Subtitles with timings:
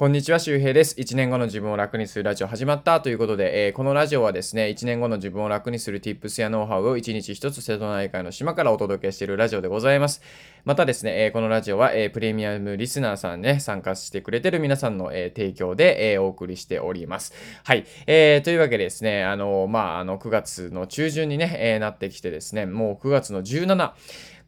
[0.00, 0.96] こんにちは、周平です。
[0.98, 10.22] 1年後の自分を楽にするラジオ始まったということで、えー、このラジオはですね、1年後の自分を楽にする Tips やノウハウを1日1つ瀬戸内海の島からお届けしているラジオでございます。
[10.64, 17.34] またですね、えー、このラジオは、えー、プレミアムリスナーさんね、参加してくれてる皆さんの、え提供で、えお送りしております。
[17.64, 17.84] はい。
[18.06, 23.92] え、というわけでですね、あの、まあ、あの、9月の中旬にね、えなってきてですね、もう9月の17、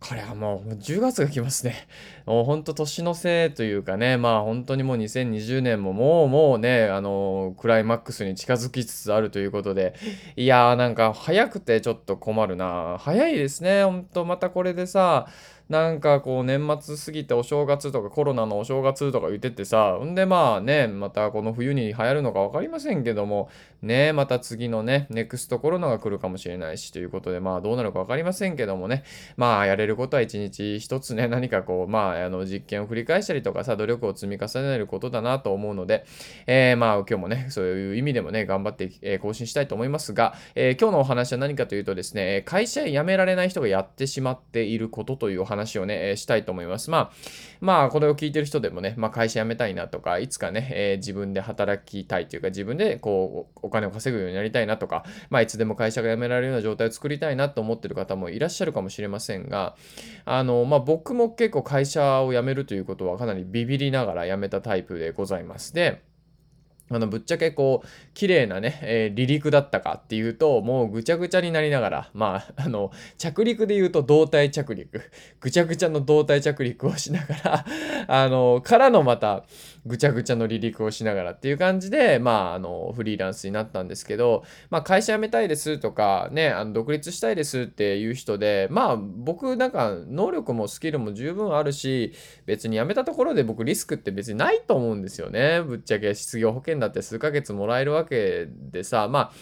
[0.09, 1.87] これはもう10月が来ますね。
[2.27, 9.95] もうほんと年のせいというかね、まあ本当にもう2020年ももうもうね、あの、クライマックスに近づきつつあるということで、
[10.36, 12.96] いやーなんか早くてちょっと困るな。
[12.99, 15.26] 早いですね、ほんとまたこれでさ、
[15.68, 23.48] なんかこう年末過ぎてお正月とかコロナのお正月とか言っててさ、んでまあね、またこの冬に流行るのか分かりませんけども、
[23.82, 29.03] ね、また次のね、ネクストコロナが来るかもしれないしということで、まあどうなるか分かりませんけどもね、
[29.36, 36.05] まあやれることは一日一つね、何かこう、まああの実験を繰り返したりとかさ、努力を積み重ねることだなと思うので、
[36.47, 46.91] えー、まあ今日もね、そういう意味でもね、頑張って、え、更新したいと思いますが、えー、今日のお話は何かというとですね、会社辞められない人がやってしまっていることというお話をね、したいと思います。
[46.91, 47.12] まあ、
[47.61, 59.75] まあ、これを聞いてる人でもね、まあ会社辞めたいなとか、いつかね、え自分で働きたいというか、自分でこう、金を稼ぐようになりたいなとか、まあいつでも会社が辞められるような状態を作りたいなと思ってる方もいらっしゃるかもしれませんが、
[60.25, 65.75] あの、まあ僕も結構会社を辞めるということはかなりビビりながら辞めたタイプでございます。
[65.75, 66.03] で、
[66.95, 75.00] あの、ぶっちゃけこう、綺麗なね、えー、離陸だったかっていうと、もうぐちゃぐちゃになりながら、まあ、あの、着陸で言うと胴体着陸、
[75.41, 77.67] ぐちゃぐちゃの胴体着陸をしながら、
[78.09, 79.45] あの、からのまた、
[79.84, 92.12] ぐちゃぐちゃの離陸をしながらっていう感じで、まあ、あの、フリーランスになったんですけど、まあ、会社辞めたいですとか、ね、あの、独立したいですっていう人で、まあ、僕なんか、能力もスキルも十分あるし、
[92.47, 95.62] 別に辞めたところで僕リスクって別にないと思うんですよね。
[95.62, 99.33] ぶっちゃけ失業保険だって数ヶ月もらえるわけでさ、まあ、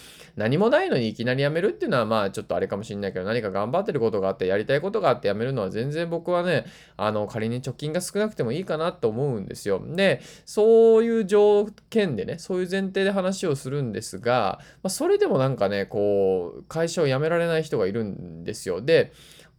[0.41, 6.65] 何もないのにいきなり辞めるっていうのはまあちょっとあれかもしんないけど何か頑張ってることがあってやりたいことがあって辞めるのは全然僕はね
[6.97, 9.83] あの仮に貯金が少なくてもいいかなと思うんですよ。
[9.87, 18.81] でそういう条件でねそういう前提で話をするんですが、まあ、それでもなんかねこう会社を辞められない人がいるんですよ。
[18.81, 19.13] で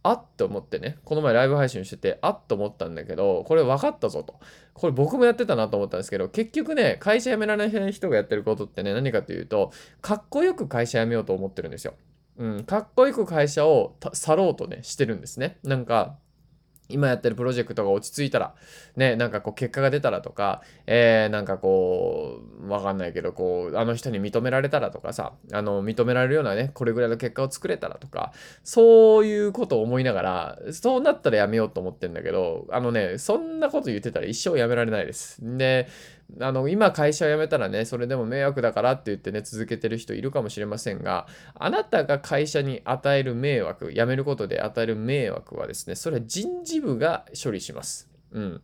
[0.04, 4.40] あっと思ってね、この前ライブ配信してて、あっと思ったんだけど、これ分かったぞと。
[4.74, 11.94] これ僕もやってたなと思ったんですけど、結局ね、会社辞められない人がやってることってね、何かというと、かっこよく会社辞めようと思ってるんですよ。
[12.38, 15.58] うん、かっこよく会社を去ろうとね、してるんですね。
[15.62, 16.16] なんか、
[16.92, 18.54] 今やってるプロジェクトが落ち着いたら、
[18.96, 28.32] ね、なんかこう結果が出たらとか、えー、なんかこう、わかんないけど、こう、あの人に認められたらとかさ、あの、認められるようなね、これぐらいの結果を作れたらとか、
[28.64, 35.38] そういうことを思いながら、そうなったらやめようと思ってんだけど、あのね、そんなこと言ってたら一生やめられないです。
[35.40, 35.88] で、
[36.40, 48.10] あの、今会社を辞めたらね、それでも迷惑だからって言ってね、続けてる人いるかもしれませんが、あなたが会社に与える迷惑、辞めることで与える迷惑はですね、それは人事部が処理します。
[48.32, 48.62] うん。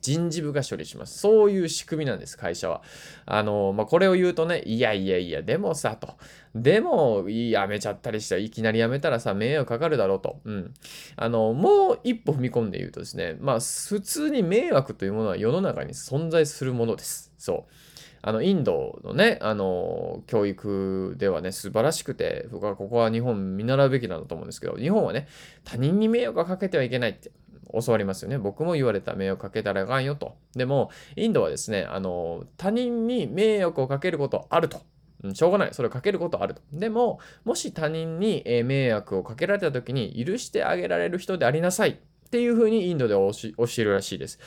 [0.00, 1.18] 人事部が処理します。
[1.18, 2.82] そういう仕組みなんです、会社は。
[3.24, 6.14] あの、まあ、これを言うとね、いやいやいや、でもさ、と。
[6.54, 10.40] でも、辞めちゃったりしたらいきなり辞めたらさ、迷惑かかるだろうと。
[10.44, 10.74] うん。
[11.16, 17.32] あの、もう一歩踏み込んで言うとですね、まあ、普通に迷惑というものは世の中に存在するものです。
[17.38, 17.72] そう。
[18.20, 25.28] あの、インドのね、あの、教育ではね、素晴らしくて、僕はここは日本見習うべきなんだと思うんですけど、日本はね、
[25.64, 27.30] 他人に迷惑をかけてはいけないって。
[27.72, 28.38] 教わりますよね。
[28.38, 30.36] 僕も言われた迷惑かけたらあかんよと。
[30.54, 34.80] でも、インドはですね、あの、他人に迷惑をかけることあると。
[35.24, 35.70] うん、しょうがない。
[35.72, 36.62] それをかけることあると。
[36.72, 43.30] でも、もし他人に、迷惑をかけられた時に許してあげられる人でありなさいっていうふうにインドで教
[43.78, 44.38] えるらしいです。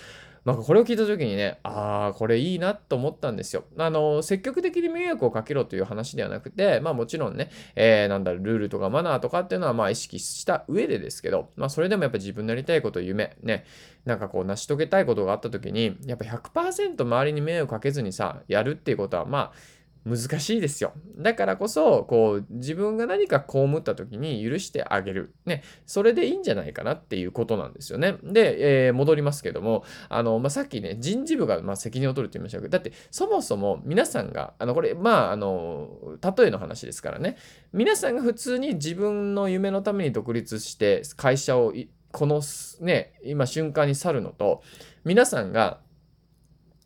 [0.43, 3.63] なんかこれを聞いた時にね、ああ、これいいなと思ったんですよ。
[3.77, 13.65] あの、積極的に迷惑をかけろという話ではなくて、まあもちろんね、えー、なんだろう、ルールとかマナーとかっていうのはまあ意識した上でですけど、まあそれでもやっぱ自分のやりたいこと、夢、ね、
[14.05, 20.93] なんかこう成し遂げたいことがあった時に、やっぱ100%周りに迷惑かけずにさ、やるっていうことはまあ、難しいですよ。
[21.17, 25.35] だからこそ、こう、自分が何か被った時に許してあげる。
[25.45, 25.63] ね。
[25.85, 28.15] それでいいんじゃないかなっていうことなんですよね。
[28.23, 37.37] で、えー、戻りますけども、あの、まあ、さっきね、人事部が、ま責任を取るって言いましたけど、だって、そもそも皆さんが、あの、これ、まあ、あの、例えの話ですからね。
[37.71, 41.73] 皆さんが普通に自分の夢のために独立して、会社を、
[42.11, 42.41] この
[42.79, 44.63] ね、今瞬間に去るのと、
[45.05, 45.79] 皆さんが、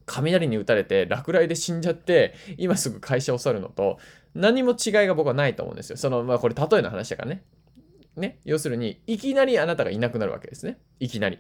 [0.06, 3.98] 雷に打たれて落雷で死んじゃって今すぐ会社を去るのと
[4.34, 5.98] 何も違いが僕はないと思うんですよ。
[5.98, 7.44] そのまあこれ例えの話だからね。
[8.16, 8.40] ね。
[8.46, 10.78] 要するにいきなりあなたがいなくなるわけですね。
[11.00, 11.40] いきなり。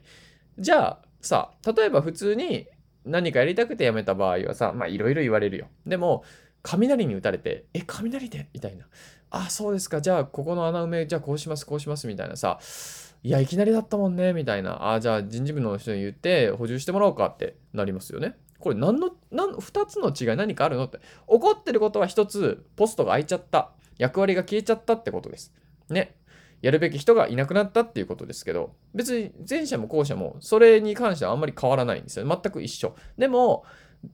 [0.57, 2.67] じゃあさ例えば普通に
[3.05, 5.67] 何かやりたくて辞めた場合はさ、まあいろいろ言われるよ。
[5.85, 6.23] でも、
[6.63, 8.49] 雷に打たれて、え、雷で？
[8.51, 8.87] みたいな。
[9.29, 10.01] あ、そうですか。
[10.01, 12.59] じゃあ、ここの穴埋め、じゃあこうします、こうします、みたいなさ。
[13.21, 14.91] いや、いきなりだったもんね、みたいな。
[14.91, 18.35] あ、じゃあ人事部の人に言って補充してもらおうかってなりますよね。
[18.59, 20.99] これ何の、何、二つの違い何かあるのって。
[21.27, 23.71] 怒ってることは一つ、ポストが空いちゃった。
[23.97, 25.53] 役割が消えちゃったってことです。
[25.89, 26.15] ね。
[26.61, 32.25] やるべき人がいなくなったっていうことですけど、別に前者も後者もそれに関してはあんまり変わらないんですよ。
[32.27, 32.95] 全く一緒。
[33.17, 33.65] でも、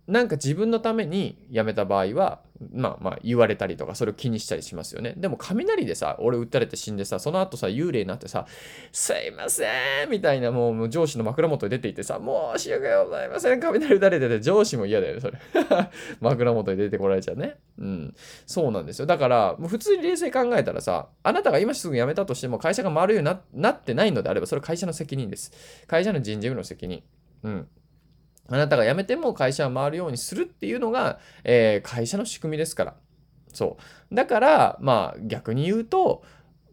[0.08, 2.42] なんか自分のために辞めた場合は、
[2.74, 5.14] まあまあ言われたりとか、それを気にしたりしますよね。
[5.18, 8.46] でも雷でさ、俺撃たれて死んでさ、その後さ、幽霊になってさ、
[8.92, 9.66] すいませ
[10.06, 12.20] んみたいなもう上司の枕元に出ていてさ、
[12.56, 15.40] 申し訳ございません雷撃たれてて、上司も嫌だよね、それ。
[16.22, 17.58] 枕元に出てこられちゃうね。
[17.80, 18.16] うん。
[18.46, 19.06] そうなんですよ。
[19.06, 25.52] だから、もう普通に冷静に考えたらさ、あなたが今すぐ辞めたとしても会社が回るようにななってないのであれば、それは会社の責任です。
[25.88, 27.02] 会社の人事部の責任。
[27.44, 27.68] うん。
[28.50, 32.96] あなたが辞めても会社は回るようにするっていうのが、えー、会社の仕組みですから。
[33.54, 33.78] そ
[34.12, 34.16] う。
[34.16, 36.24] だから、まあ逆に言うと、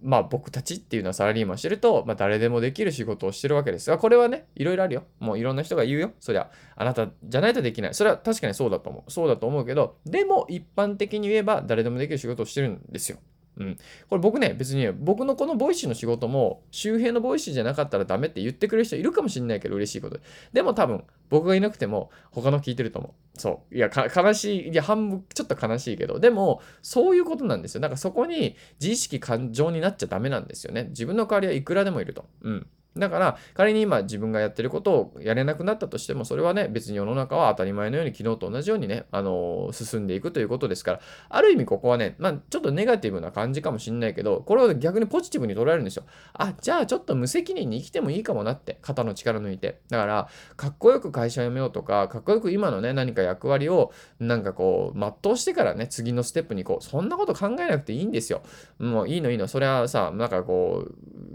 [0.02, 5.04] まあ僕たちっていうのはサラリーマンしてると、まあ誰でもできる仕事をしてるわけですが、これはね、いろいろあるよ。
[5.18, 6.12] もういろんな人が言うよ。
[6.20, 7.94] そりゃ、あなたじゃないとできない。
[7.94, 9.10] それは確かにそうだと思う。
[9.10, 13.18] そうだと思うけど、でも一般的に言えば誰でもできる仕事をしてるんですよ。
[13.58, 13.78] うん。
[14.08, 20.22] これ僕ね、別に僕のこのボイシーの仕事も周辺のボイシーじゃなかったらダメって言ってくれる人いるかもしれないけど嬉しいことで。
[20.52, 23.40] でも多分僕がいなくても他の聞いてると思う。
[23.40, 23.74] そう。
[23.74, 24.68] いや、悲しい。
[24.70, 27.80] いや、半分、ちょっと悲しいけど、でもそういうことなんですよ。
[27.80, 30.86] なんかそこに自意識過剰になっちゃダメなんですよね。
[30.90, 32.26] 自分の代わりはいくらでもいると。
[32.42, 32.66] うん。
[32.98, 46.04] だから、仮に今自分がやってることをやれなくなったとしても、それはね、別に世の中は当たり前のように昨日と同じようにね、あのー、進んでいくということですから、ある意味ここはね、まあ、ちょっとネガティブな感じかもしんないけど、これを逆にポジティブに捉えるんですよ。
[46.32, 49.80] あ、じゃあちょっと無責任に生きてもいいかもなって、肩の力抜いて。
[49.88, 56.84] だから、かっこよく会社辞めようとか、かっこよく今のね、何か役割を、なんかこう、全うしてからね、次のステップに行こう。
[56.84, 58.42] そんなこと考えなくていいんですよ。
[58.78, 59.48] もういいのいいの。
[59.48, 60.86] それはさ、なんかこ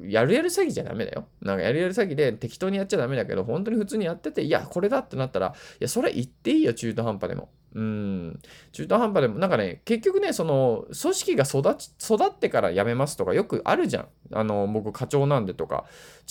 [0.02, 1.26] う、やるやる詐欺じゃダメだよ。
[1.42, 7.50] ななんかやりやり詐欺で適当にやっちゃダメだけど、本当に普通にやってて、いや、これだってなったら、いや、それ言っていいよ、中途半端でも。
[7.76, 8.40] うん。
[8.72, 14.08] 中途半端でも、なんかね、結局ね、その、組織が育ち、育ってから辞めますとかよくあるじゃん。
[14.32, 15.86] あの、僕課長なんでとか。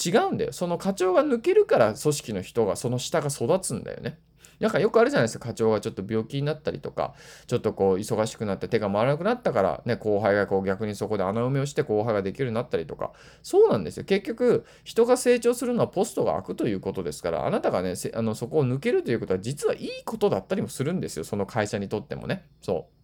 [0.05, 0.53] 違うんだよ。
[0.53, 4.19] その課長が抜けるから組織の人が、その下が育つんだよね。
[4.63, 7.15] なんかよくあるじゃないですか、課長がちょっと病気になったりとか、
[7.47, 13.13] ちょっとこう忙しくなって手が回らなくなったから、ね、後輩がこう逆にそこで穴埋めをして後輩ができるようになったりとか、
[13.43, 14.05] そうなんですよ。
[14.05, 22.45] 結局、人が成長するのはポストが空くということですから、あなたがね、あのそこを抜けるということは実はいいことだったりもするんですよ、その会社にとってもね。
[22.61, 23.02] そう。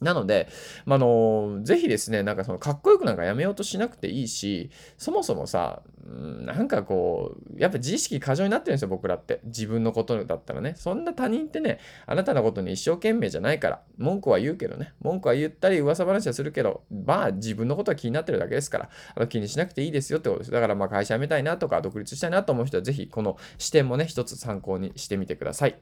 [0.00, 0.48] なので、
[0.84, 9.40] まあの、ぜひですね、なんかそのかっこよくなんかやめようとしなくていいし、そもそもさ、なんかこう、やっぱ自意識過剰になってるんですよ、僕らって。
[9.44, 10.74] 自分のことだったらね。
[10.76, 14.92] そんな他人ってね、あなたのことに一生懸命じゃないから、文句は言うけどね。
[15.00, 20.50] 文句は言ったり噂話はするけど、まあ自分のことは気になってるだけですから、あの気にしなくていいですよってことです。
[20.50, 25.76] だからまあ会社辞めたいなとか、独立したいなと思う人は、ぜひこの視点もね、一つ参考にしてみてください。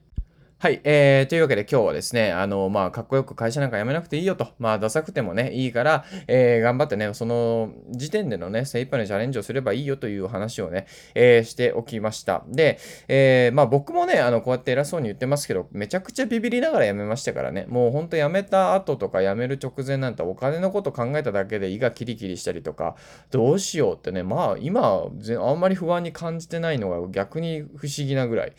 [0.56, 12.44] はい、えー、というわけで今日はですね、あの、まあ、かっこよく会社なんか辞めなくていいよと、まあ、ダサくてもね、いいから、えー、頑張ってね、その時点でのね、精一杯のチャレンジをすればいいよという話をね、えー、しておきました。
[12.48, 12.78] で、
[13.08, 22.96] えー、まあ、僕もね、あの、こうやって偉そうに言ってますけど、めちゃくちゃビビりながら辞めましたからね、もうほんと辞めた後とか辞める直前なんてお金のこと考えただけで胃がキリキリしたりとか、
[23.30, 25.02] どうしようってね、まあ、今、
[25.42, 28.54] あんまり不安に感じてないのが逆に不思議なぐらい、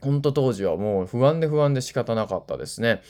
[0.00, 3.02] 本当当時はもう不安で不安で仕方なかったですね。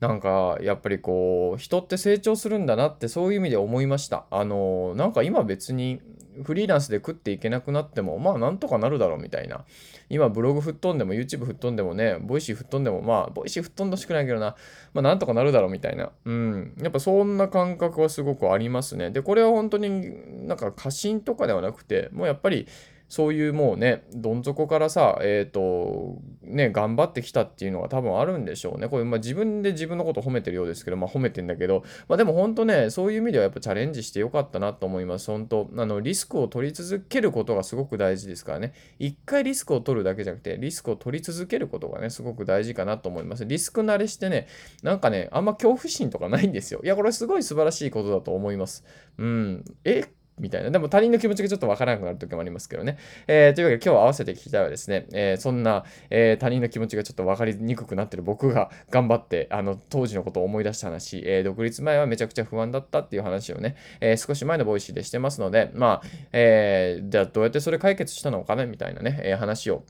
[0.00, 4.24] なんかやっぱりこう人って成長するんだなってそういう意味で思いました。
[4.30, 6.00] あのなんか今別に
[6.42, 9.64] フリーランスで食っていけなくなってもまあなんとかなるだろうみたいな。
[10.08, 14.56] 今ブログ吹っ飛んでも YouTube 吹っ飛んでもね、ボイシー吹っ飛んでもまあボイシー吹っ飛んでほしくないけどな、
[14.92, 16.10] まあなんとかなるだろうみたいな。
[16.24, 16.74] うん。
[16.82, 19.10] やっぱそんな感覚はすごくありますね。
[19.10, 22.66] で、これは本当になんか過信とかではなくて、もうやっぱり
[23.12, 28.88] そういうもうね、どん底からさ、えっ、ー、と、ね、頑張ってきたっていうのが多分あるんでしょうね。
[28.88, 35.30] これ、まあ自分で自分のこと褒めてるようですけど、まあ褒めてんだけど、まあでも本当ね、そういう意味ではやっぱチャレンジしてよかったなと思います。
[35.30, 38.72] 本当、あの、リスクを取り続けることがすごく大事ですからね。
[38.98, 43.44] 一回リスクを取るだけじゃなくて、リスクを取り続けることがね、すごく大事かなと思います。
[43.44, 44.46] リスク慣れしてね、
[44.82, 46.80] なんかね、あんま恐怖心とかないんですよ。
[46.82, 48.86] いや、これすごい素晴らしいことだと思います。
[49.18, 49.64] うん。
[49.84, 50.06] え
[50.38, 50.70] みたいな。
[50.70, 52.98] でも他人の気持ちがちょっとわからなくなる時もありますけどね。
[53.26, 69.84] えー、というわけで今日合わせて聞きたいはですね、えー、そんな、えー、他人の気持ちがちょっと分かりにくくなってる僕が頑張って、あの、当時のことを思い出した話、え独立前はめちゃくちゃ不安だったっていう話をね、え少し前のボイシーでしてますので、まあ、えじゃあどうやってそれ解決したのかねみたいなね、え話を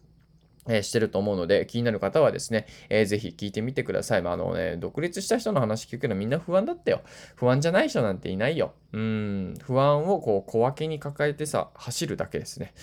[0.68, 4.22] えしてると思うので、気になる方はですね、えーぜひ聞いてみてください。
[4.22, 7.02] まあ、あのね、独立した人の話聞くのみんな不安だったよ。
[7.34, 8.72] 不安じゃない人なんていないよ。
[8.92, 12.74] うん、不安をこう小分けに抱えてさ、走るだけですね。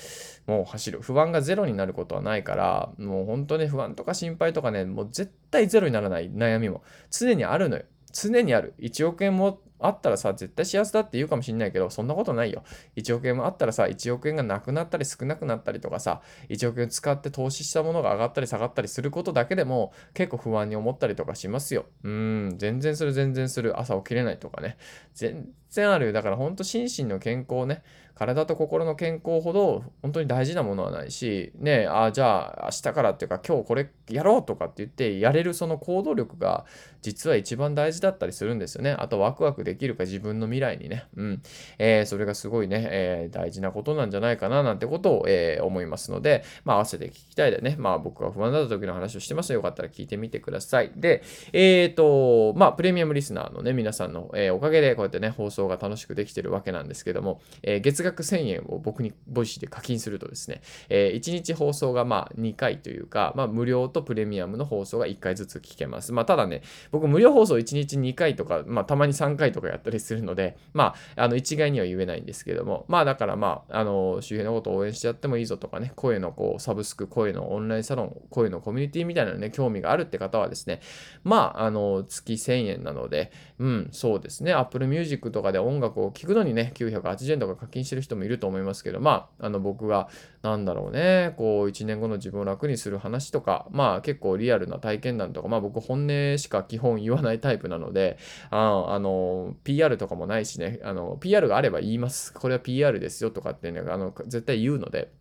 [0.47, 1.01] もう走る。
[1.01, 7.83] 不安がゼロになることはないから、もう本当ね、不安とか心配とかね、もう絶対ゼロにならない悩みも常にあるのよ。
[8.11, 8.73] 常にある。
[8.79, 12.63] 1億円もあったらさ、絶対幸せだって言うかもしんないけど、そんなことないよ。
[12.97, 21.85] 1億円もあったらさ、1億円がなくなったり少なくなったりとかさ、1億円使って投資したものが上がったり下がったりすることだけでも結構不安に思ったりとかしますよ。
[22.03, 23.79] うん、全然する全然する。
[23.79, 24.77] 朝起きれないとかね。
[25.13, 26.13] 全然ある。
[26.13, 27.83] だからほんと心身の健康ね。
[28.19, 36.65] 体と心の健康ほど本当に大事なものはないし、ねああ、じゃあ明日からっていうか今日これやろうとかって言ってやれるその行動力が
[37.01, 38.91] 実は一番大事だったりするんですよね。
[38.91, 41.05] あとワクワクできるか自分の未来にね。
[41.15, 41.41] うん。
[41.77, 47.77] えー、それがすごいね、えー、大事なことなんじゃないかななんてことを、えー、思いますので、まあ合わせて聞きたいでね。
[47.79, 50.91] まあ僕が不安だった時の話をしてますよかったら聞いてみてください。
[50.93, 51.23] で、
[51.53, 66.13] えっ、ー、と、まあプレミアムリスナーのね、皆さんの、えおかげでこうやってね、放送送が楽しくできてるわけなんですけども、え月額1000円を僕にボイシーで課金するとですね、え1日放送がまあ2回というか、まあ無料とプレミアムの放送が1回ずつ聞けます。
[66.13, 66.61] まあただね、
[66.91, 80.81] 僕無料放送1日2回とか、まあたまに3回とかやったりするので、まあ、あの一概には言えないんですけども、まあだからまあ、あの周辺のことを応援してやってもいいぞとかね、声のこうサブスク、声のオンラインサロン、声のコミュニティみたいなね、興味があるって方はですね、
[81.23, 90.09] まあ、あの月1000円なので、うん、そうですね、Apple Music とかで音楽を聴くのにね、980円とか課金してる人もいると思いますけど、まあ、あの僕が、
[90.41, 98.17] なんだろうね、こう1年後の自分を楽にする話とか、まあ結構リアルな体験談とか、まあ僕本音しか基本言わないタイプなので、
[98.49, 102.33] ああの、PR とかもないしね、あの、PR があれば言います。
[102.33, 105.11] これは PR ですよとかってね、あの、絶対言うので、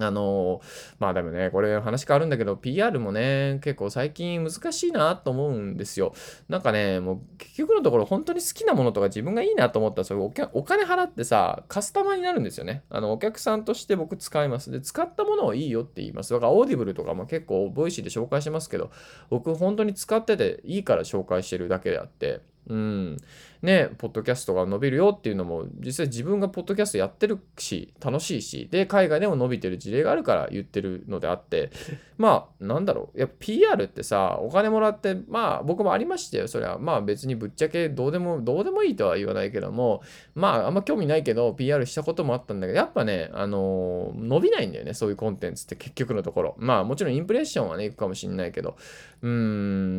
[0.00, 0.60] あの
[0.98, 6.14] まあでもね、これ話変わるんだけど、PR もね、結構最近難しいなと思うんですよ。
[6.48, 12.82] なんかね、もう結局のところ本当に好きなものとか自分がいいなと思ったら、それお金払ってさ、カスタマーになるんですよね。
[12.90, 14.70] あの、お客さんとして僕使います。
[14.70, 16.32] で、使ったものをいいよって言います。
[16.32, 18.90] だからオーディブルとかも結構ボイシーで紹介してますけど、
[19.30, 23.16] 僕本当に使ってていいから紹介してるだけであって、うん。
[23.62, 31.70] ね、ポッドキャストが伸びるよっていうのも、実際自分がポッドキャストやってるし、楽しいし、で、海外でも伸びてる事例があるから言ってるのであって、
[32.18, 36.78] まあ、なんだろう、やっぱ PR ってさ、お金もらって、まあ、僕もありましたよ、それは。
[36.78, 40.02] まあ、別にぶっちゃけどうでも、どうでもいいとは言わないけども、
[40.34, 46.54] まあ、あんま興味ないけど、PR したこともあったんだけど、やっぱね、あのー、伸びないんだよね、そういうコンテンツって結局のところ。
[46.58, 48.76] まあ、もちろんインプレッションはね、いくかもしんないけど、
[49.22, 49.30] うー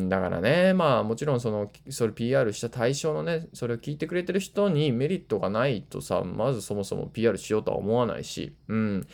[0.04, 9.06] ん、だからね、まあ、もちろんその、それ PR した対象のね、それを聞いてくれてる人にメリットがないとさ、まずそもそも PR しようとは思わないし、うん。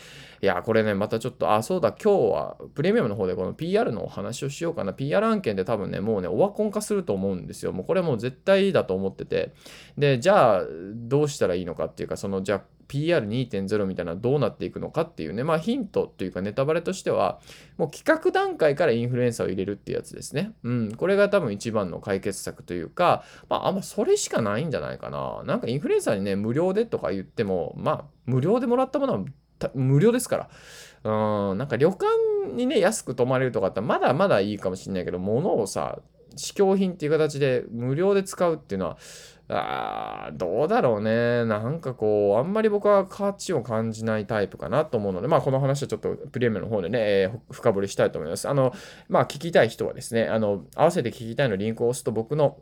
[0.42, 4.92] いや、これね、またちょっと、あ、そうだ、今日はプレミアムの方でこの PR のお話をしようかな。
[4.92, 7.72] PR 案件で多分ね、もうね、オワコン化すると思うんですよ。
[7.72, 9.52] もうこれもう絶対だと思ってて。
[9.96, 10.62] で、じゃあ、
[10.94, 17.40] どうしたらいいのかっていうか、その、じゃあ、PR2.0 みたいなどうなっていくのかっていうね、まあヒントというかネタバレとしては、
[17.78, 20.52] もう企画段階からインフルエンサーを入れるってやつですね。
[20.62, 25.42] うん、これが多分一番の解決策というか、まああんまそれしかないんじゃないかな。
[25.44, 29.24] なんかインフルエンサーにね、無料でとか言っても、まあ無料でもらったものは
[29.74, 30.48] 無料ですか
[31.04, 31.50] ら。
[31.50, 32.06] うん、なんか旅館
[32.54, 36.00] にね、安く泊まれるとかってまだまだいいかもしれないけど、物をさ、
[36.36, 38.98] 試供品っていう形で無料で使うっていうのは、
[39.48, 41.44] あどうだろうね。
[41.44, 48.48] なんかこう、あんまり僕は価値を感じないタイプかなと思うので、まあこの話はちょっとプレミアムの方でね、えー、深掘りしたいと思います。
[48.48, 48.72] あの、
[49.08, 52.56] まあ聞きたい人はですね、あの、合わせて聞きたいのリンクを押すと僕の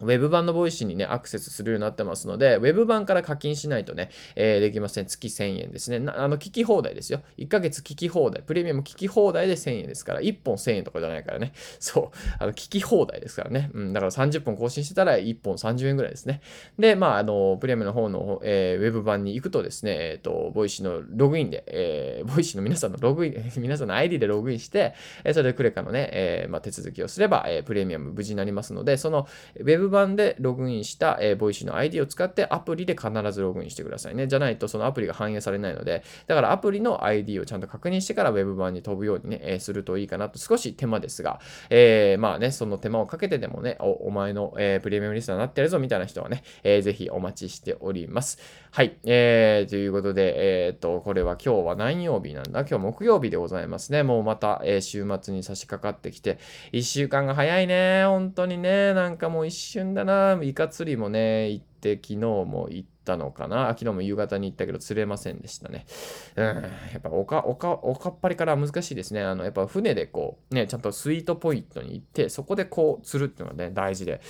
[0.00, 5.06] ウェブ版のボイシーにね、アクセスするようになってますので、ウェブ版から課金しないとね、えー、できません。
[5.06, 6.10] 月1000円ですね。
[6.14, 7.22] あの、聞き放題ですよ。
[7.38, 8.42] 1ヶ月聞き放題。
[8.42, 11.52] プレミアム聞き放題で1000円ですから、1本1000円とかじゃないからね。
[11.78, 12.18] そう。
[12.38, 13.70] あの、聞き放題ですからね。
[13.72, 16.40] うん、だから30本更新してたら1本30円ぐらいですね。
[16.78, 34.26] で、まあ、あの、プレミアムの方の、えー、ウェブ版に行くとですね、えっ、ー、と、ボイシーのログインで、えー、ボイシーの皆さんのログイン、 皆さんの ID でログインして、えそれでクレカのね、えまあ、手続きをすれば、えプレミアム無事になりますので、そのウェブ版でログインした、えー、ボイシーの ID を使ってアプリで必ずログインしてくださいね。
[34.26, 41.40] じゃないとそのアプリが反映されないので、だからアプリの ID をちゃんと確認してから Web 版に飛ぶようにね、えー、するといいかなと少し手間ですが、
[41.70, 48.38] えー、まあね、その手間をかけてでもね、おお前の、えー、プレミアムリスナーになってるぞみたいな人はね、えー、ぜひお待ちしております。
[48.70, 48.96] はい。
[49.04, 52.60] えー、ということで、えー、っと、これは今日は何曜日なんだ？
[52.60, 54.02] 今日木曜日でございますね。
[54.02, 56.38] もうまた、えー、週末に差し掛かってきて、
[56.72, 58.04] 1週間が早いね。
[58.06, 58.92] 本当にね。
[58.94, 60.38] なんかもう一旬だな。
[60.42, 63.68] イカ釣りもね、行って、昨日も行っ、たのかな。
[63.68, 65.86] 昨日も夕方に行ったけど釣れませんでしたね。
[66.34, 66.62] うん、や
[66.98, 69.22] っぱおかおかっぱりから難しいですね。
[69.22, 74.20] あの、やっぱ船でこう、ね、ちゃんとスイートポイントに行って、そこでこう釣るっていうのはね、大事で。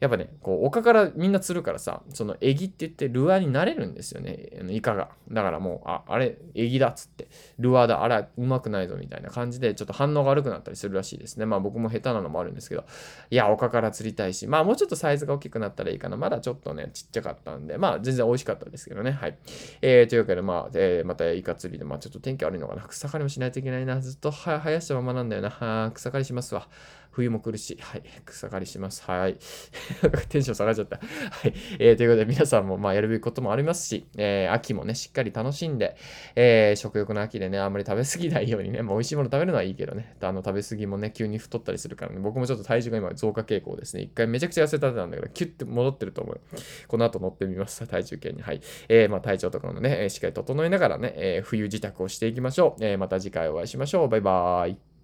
[0.00, 5.10] やっぱね、こう、丘からみんな釣るからさ、その、エギって言ってルアーになれるんですよね、イカが。
[5.30, 7.28] だからもう、あ、あれ、エギだっつって、
[7.58, 11.46] ルアーだ、あれ、うまくないぞみたいな感じで、ちょっと反応が悪くなったりするらしいですね。
[11.46, 12.84] まあ僕も下手なのもあるんですけど、
[13.30, 16.16] いや、丘から釣りたいし、まあもうちょっとサイズが大きくなったらいいかな。
[16.16, 19.10] まだちょっとね、ちっちゃかったんで、まあ全然美味しかったですけどね。
[19.10, 19.36] はい。
[19.82, 22.82] えー、というわけで、まあ、えー、またイカ釣りで、まあちょっと天気悪いのかな。
[22.82, 24.00] 草刈りもしないといけないな。
[24.00, 25.50] ずっと生やしたままなんだよな。
[25.50, 26.68] は草刈りしますわ。
[27.10, 29.02] 冬も来るし、はい、草刈りします。
[29.02, 29.36] はい。
[30.28, 30.96] テンション下がっちゃった。
[30.98, 31.54] はい。
[31.78, 35.96] えー、ということで、皆さんも、まあ、やるべきこともありますし、えー、秋もね、しっかり楽しんで、
[36.36, 44.02] えー、食欲の秋でね、あんまり食べ過ぎないようにね、まあ、美味しいもの食べるのはいいけどね、あの、食べ過ぎもね、急に太ったりするからね、僕もちょっと体重が今増加傾向ですね。
[44.02, 46.40] 一回めちゃくちゃ痩せたんだけど、キュッて戻ってると思う。
[46.86, 47.86] この後乗ってみます。
[47.86, 48.42] 体重計に。
[48.42, 48.60] はい。
[48.88, 52.84] えー、まあ、体調とかもね、しっかり整えながらね、えー、冬支度をしていきましょう。
[52.84, 54.08] えー、また次回お会いしましょう。
[54.08, 54.97] バイバーイ。